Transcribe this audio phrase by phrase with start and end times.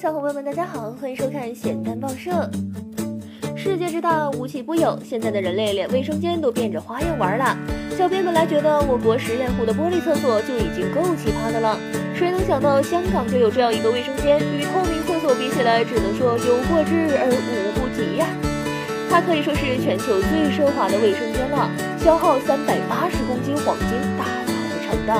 [0.00, 2.48] 小伙伴们，大家好，欢迎收看咸蛋报社。
[3.54, 7.54] 世界之大，无奇不有，现在的人类连卫生间都变着花样玩了。
[7.98, 11.76] 小编本来觉得我国实验户的玻璃厕所就已经够奇葩的了，
[12.16, 18.24] 谁能想到香港就有这样一个卫生间，与透明厕所比起来，只能说有过之而无不及呀。
[19.10, 21.68] 它可以说是全球最奢华的卫生间了，
[22.00, 25.12] 消耗三百八十公斤黄金打造而成的。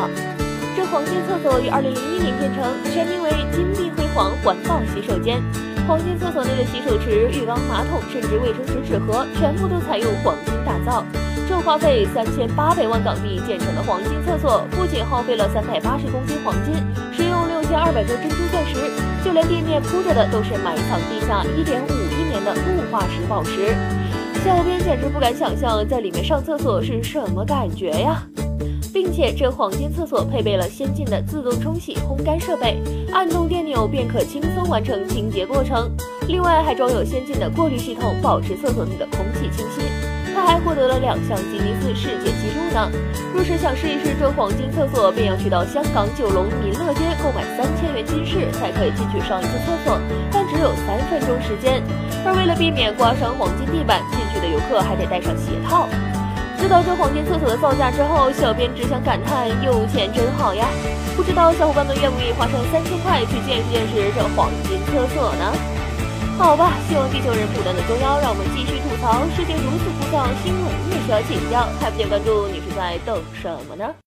[0.75, 5.43] 这黄金厕所于二零零一年建成，全名为金碧黄环保洗手间。
[5.89, 11.05] 黄金厕所内的洗手池、浴缸、马桶，甚至卫生纸纸盒，全部都采用黄金打造。
[11.49, 16.75] 这花费三千八百万港币建成的黄金厕所，不仅耗费了三百八十公斤黄金，
[17.13, 18.77] 使用六千二百颗珍珠钻石，
[19.25, 23.75] 就连地面铺着的都是埋藏地下一点五亿年的路化石宝石。
[24.45, 28.23] 小编简直不敢想象在里面上厕所是什么感觉呀！
[28.93, 32.79] 并且这黄金厕所配备了先进的自动冲洗烘干设备，
[33.13, 35.91] 按动电钮便可轻松完成清洁过程。
[36.29, 39.85] 另外还装有先进的过滤系统，保持厕所内的空气清新。
[40.33, 42.91] 它还获得了两项吉尼斯世界纪录呢。
[43.35, 49.99] 若是想试一试这黄金厕所，便要去到香港九龙民乐街购买三千元金饰才可以进去上一次厕所，
[50.31, 51.83] 但只有三分钟时间。
[52.25, 55.89] 而为了避免刮伤黄金地板，进去的游客还得戴上鞋套。
[56.61, 60.69] 知道这黄金厕所的造价之后，小编只想感叹有钱真好呀！
[61.17, 65.53] 不知道小伙伴们愿不愿意花上三千块去见识见识这黄金厕所呢？
[66.37, 69.25] 好吧，希望地球人不断的捉妖，让我们继续吐槽。
[69.35, 73.93] 世界如此枯燥，新闻也需要请教，还不点关注，你是在等什么呢？